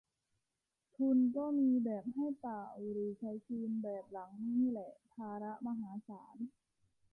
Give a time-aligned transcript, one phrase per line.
[0.95, 6.35] ทุนก็มีแบบให้เปล่าหรือใช้คืน แบบหลังนี่แหละภาระมหาศาล